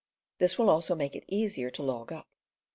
[0.39, 2.27] This will also make it easier to log up.